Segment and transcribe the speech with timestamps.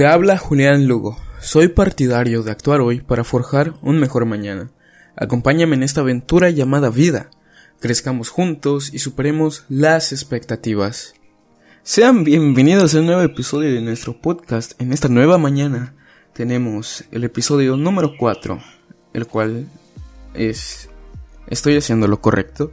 [0.00, 1.18] Te habla Julián Lugo.
[1.42, 4.70] Soy partidario de actuar hoy para forjar un mejor mañana.
[5.14, 7.28] Acompáñame en esta aventura llamada vida.
[7.80, 11.12] Crezcamos juntos y superemos las expectativas.
[11.82, 14.72] Sean bienvenidos a un nuevo episodio de nuestro podcast.
[14.80, 15.94] En esta nueva mañana
[16.32, 18.58] tenemos el episodio número 4,
[19.12, 19.66] el cual
[20.32, 20.88] es
[21.46, 22.72] ¿Estoy haciendo lo correcto?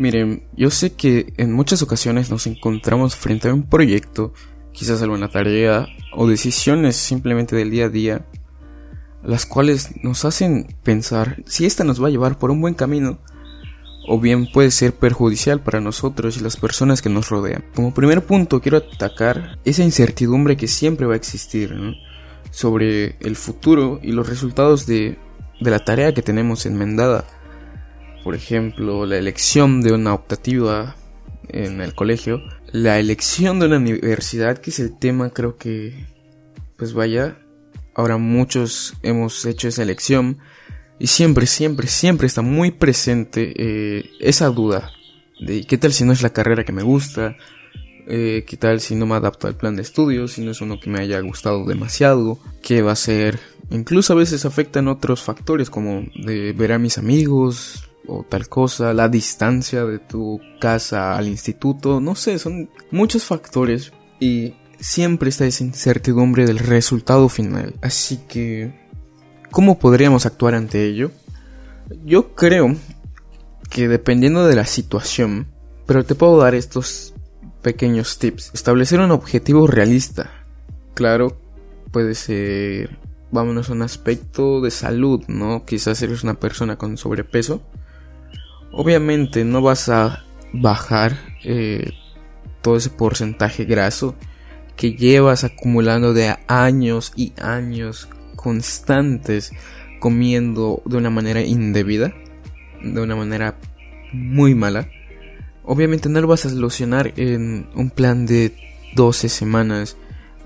[0.00, 4.32] Miren, yo sé que en muchas ocasiones nos encontramos frente a un proyecto,
[4.72, 8.26] quizás alguna tarea o decisiones simplemente del día a día,
[9.22, 13.18] las cuales nos hacen pensar si esta nos va a llevar por un buen camino
[14.08, 17.64] o bien puede ser perjudicial para nosotros y las personas que nos rodean.
[17.74, 21.72] Como primer punto quiero atacar esa incertidumbre que siempre va a existir
[22.50, 25.18] sobre el futuro y los resultados de,
[25.60, 27.24] de la tarea que tenemos enmendada
[28.22, 30.94] por ejemplo, la elección de una optativa
[31.48, 32.40] en el colegio,
[32.72, 36.06] la elección de una universidad, que es el tema creo que,
[36.76, 37.38] pues vaya,
[37.94, 40.38] ahora muchos hemos hecho esa elección
[40.98, 44.90] y siempre, siempre, siempre está muy presente eh, esa duda
[45.40, 47.36] de qué tal si no es la carrera que me gusta,
[48.06, 50.80] eh, qué tal si no me adapto al plan de estudios, si no es uno
[50.80, 53.38] que me haya gustado demasiado, qué va a ser.
[53.70, 58.92] Incluso a veces afectan otros factores como de ver a mis amigos, o tal cosa,
[58.92, 65.46] la distancia de tu casa al instituto, no sé, son muchos factores y siempre está
[65.46, 67.74] esa incertidumbre del resultado final.
[67.82, 68.74] Así que,
[69.50, 71.10] ¿cómo podríamos actuar ante ello?
[72.04, 72.76] Yo creo
[73.70, 75.46] que dependiendo de la situación,
[75.86, 77.14] pero te puedo dar estos
[77.62, 78.50] pequeños tips.
[78.54, 80.30] Establecer un objetivo realista.
[80.94, 81.38] Claro,
[81.90, 82.98] puede ser,
[83.30, 85.64] vámonos a un aspecto de salud, ¿no?
[85.64, 87.62] Quizás eres una persona con sobrepeso
[88.72, 91.92] Obviamente no vas a bajar eh,
[92.62, 94.14] todo ese porcentaje graso
[94.76, 99.52] que llevas acumulando de años y años constantes
[100.00, 102.12] comiendo de una manera indebida,
[102.82, 103.56] de una manera
[104.12, 104.88] muy mala.
[105.64, 108.54] Obviamente no lo vas a solucionar en un plan de
[108.96, 109.96] 12 semanas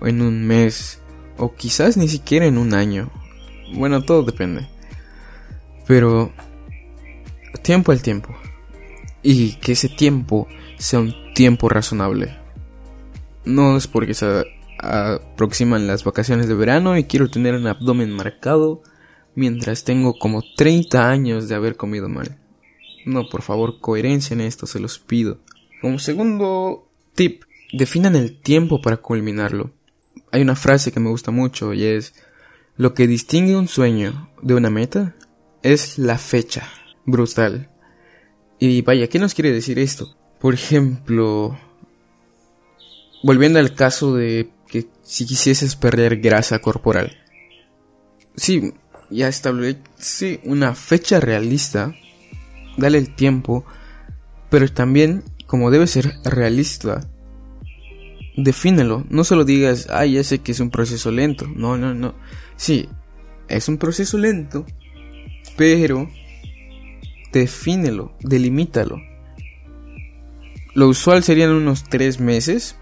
[0.00, 1.00] o en un mes
[1.36, 3.10] o quizás ni siquiera en un año.
[3.74, 4.66] Bueno, todo depende.
[5.86, 6.32] Pero
[7.64, 8.36] tiempo al tiempo.
[9.24, 10.46] Y que ese tiempo
[10.78, 12.38] sea un tiempo razonable.
[13.44, 14.44] No es porque se
[14.78, 18.82] aproximan las vacaciones de verano y quiero tener un abdomen marcado
[19.34, 22.38] mientras tengo como 30 años de haber comido mal.
[23.04, 25.38] No, por favor, coherencia en esto, se los pido.
[25.80, 29.72] Como segundo tip, definan el tiempo para culminarlo.
[30.30, 32.14] Hay una frase que me gusta mucho y es,
[32.76, 35.14] lo que distingue un sueño de una meta
[35.62, 36.68] es la fecha
[37.06, 37.70] brutal.
[38.58, 40.16] Y vaya, ¿qué nos quiere decir esto?
[40.38, 41.58] Por ejemplo,
[43.22, 47.16] volviendo al caso de que si quisieses perder grasa corporal.
[48.36, 48.74] Sí,
[49.10, 51.94] ya establece una fecha realista,
[52.76, 53.64] dale el tiempo,
[54.50, 57.08] pero también, como debe ser realista,
[58.36, 59.04] defínelo.
[59.08, 61.46] No solo digas, ay, ya sé que es un proceso lento.
[61.46, 62.14] No, no, no.
[62.56, 62.88] Sí,
[63.48, 64.66] es un proceso lento,
[65.56, 66.08] pero
[67.40, 69.00] defínelo, delimítalo.
[70.74, 72.76] Lo usual serían unos tres meses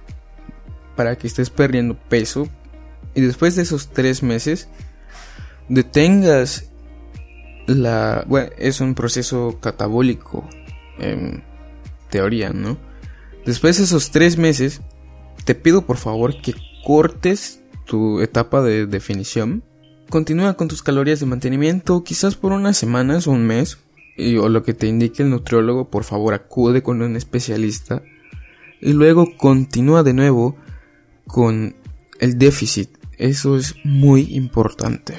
[0.96, 2.48] para que estés perdiendo peso
[3.14, 4.68] y después de esos tres meses
[5.68, 6.70] detengas
[7.66, 8.24] la...
[8.28, 10.48] Bueno, es un proceso catabólico
[10.98, 11.42] en
[12.10, 12.78] teoría, ¿no?
[13.44, 14.80] Después de esos tres meses
[15.44, 16.54] te pido por favor que
[16.84, 19.64] cortes tu etapa de definición.
[20.08, 23.78] Continúa con tus calorías de mantenimiento, quizás por unas semanas o un mes,
[24.16, 28.02] y, o lo que te indique el nutriólogo, por favor acude con un especialista
[28.80, 30.56] y luego continúa de nuevo
[31.26, 31.76] con
[32.18, 32.90] el déficit.
[33.16, 35.14] Eso es muy importante.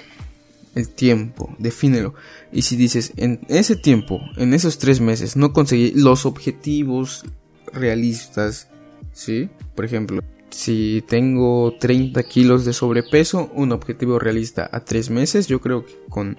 [0.76, 2.16] El tiempo, defínelo.
[2.52, 7.24] Y si dices, en ese tiempo, en esos tres meses, no conseguí los objetivos
[7.72, 8.68] realistas,
[9.14, 9.50] ¿sí?
[9.75, 15.62] Por ejemplo, si tengo 30 kilos de sobrepeso, un objetivo realista a tres meses, yo
[15.62, 16.38] creo que con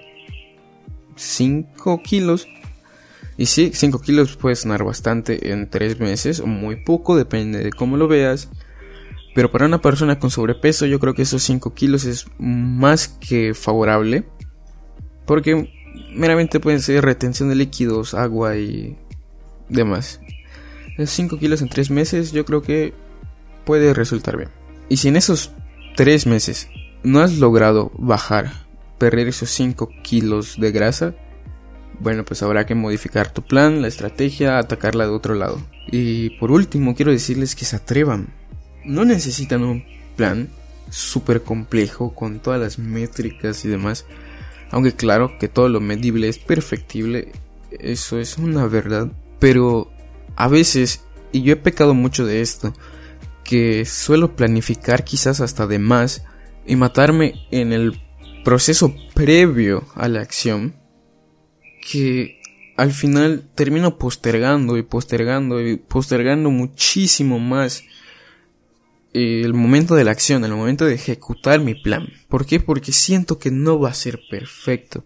[1.15, 2.47] 5 kilos.
[3.37, 7.71] Y sí, 5 kilos puede sonar bastante en 3 meses o muy poco, depende de
[7.71, 8.49] cómo lo veas.
[9.33, 13.53] Pero para una persona con sobrepeso yo creo que esos 5 kilos es más que
[13.53, 14.23] favorable.
[15.25, 15.69] Porque
[16.13, 18.97] meramente pueden ser retención de líquidos, agua y
[19.67, 20.21] demás.
[21.03, 22.93] 5 kilos en 3 meses yo creo que
[23.65, 24.49] puede resultar bien.
[24.87, 25.51] Y si en esos
[25.97, 26.69] 3 meses
[27.03, 28.64] no has logrado bajar
[28.97, 31.15] perder esos 5 kilos de grasa,
[31.99, 35.61] bueno, pues habrá que modificar tu plan, la estrategia, atacarla de otro lado.
[35.87, 38.27] Y por último, quiero decirles que se atrevan.
[38.83, 40.49] No necesitan un plan,
[40.89, 44.05] súper complejo con todas las métricas y demás.
[44.71, 47.31] Aunque claro que todo lo medible es perfectible,
[47.71, 49.11] eso es una verdad.
[49.39, 49.91] Pero
[50.35, 52.73] a veces, y yo he pecado mucho de esto,
[53.43, 56.23] que suelo planificar quizás hasta de más
[56.65, 58.01] y matarme en el
[58.45, 60.75] proceso previo a la acción,
[61.81, 62.39] que
[62.77, 67.83] al final termino postergando y postergando y postergando muchísimo más
[69.13, 72.07] el momento de la acción, el momento de ejecutar mi plan.
[72.29, 72.59] ¿Por qué?
[72.59, 75.05] Porque siento que no va a ser perfecto.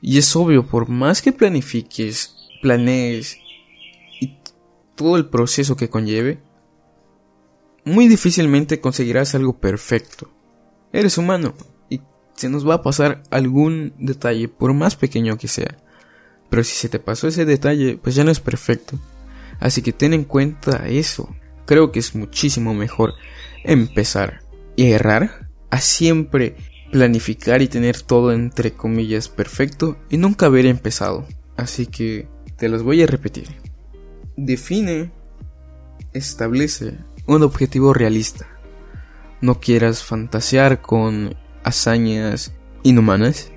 [0.00, 3.38] Y es obvio, por más que planifiques, planees
[4.20, 4.38] y
[4.94, 6.40] todo el proceso que conlleve,
[7.84, 10.30] muy difícilmente conseguirás algo perfecto.
[10.92, 11.54] Eres humano
[12.34, 15.76] se nos va a pasar algún detalle, por más pequeño que sea.
[16.50, 18.98] Pero si se te pasó ese detalle, pues ya no es perfecto.
[19.60, 21.34] Así que ten en cuenta eso
[21.64, 23.14] creo que es muchísimo mejor
[23.64, 24.42] empezar
[24.76, 26.56] y errar a siempre
[26.92, 31.26] planificar y tener todo entre comillas perfecto y nunca haber empezado.
[31.56, 33.48] Así que te los voy a repetir.
[34.36, 35.12] Define,
[36.12, 38.46] establece un objetivo realista.
[39.40, 42.52] No quieras fantasear con hazañas
[42.82, 43.50] inhumanas.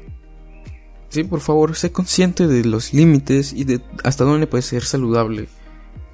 [1.09, 5.47] Sí, por favor, sé consciente de los límites y de hasta dónde puede ser saludable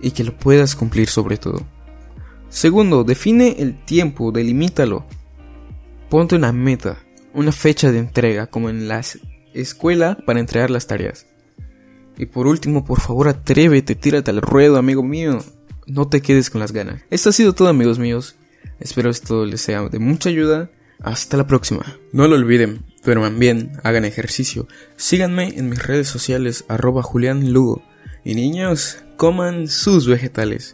[0.01, 1.65] y que lo puedas cumplir sobre todo.
[2.49, 5.05] Segundo, define el tiempo, delimítalo.
[6.09, 6.99] Ponte una meta,
[7.33, 9.01] una fecha de entrega, como en la
[9.53, 11.25] escuela para entregar las tareas.
[12.17, 15.39] Y por último, por favor, atrévete, tírate al ruedo, amigo mío.
[15.87, 17.01] No te quedes con las ganas.
[17.09, 18.35] Esto ha sido todo, amigos míos.
[18.79, 20.69] Espero esto les sea de mucha ayuda.
[21.01, 21.97] Hasta la próxima.
[22.11, 24.67] No lo olviden, duerman bien, hagan ejercicio.
[24.95, 27.83] Síganme en mis redes sociales arroba Julián Lugo.
[28.23, 30.71] Y niños, coman sus vegetales.